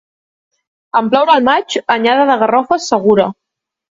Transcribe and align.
En 0.99 1.09
ploure 1.11 1.33
al 1.33 1.43
maig, 1.49 1.77
anyada 1.97 2.25
de 2.31 2.39
garrofes 2.45 2.87
segura. 2.95 3.29